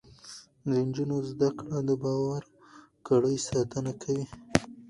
د 0.69 0.69
نجونو 0.87 1.17
زده 1.31 1.49
کړه 1.59 1.77
د 1.89 1.91
باور 2.03 2.43
کړۍ 3.07 3.35
ساتنه 3.49 3.91
کوي. 4.01 4.25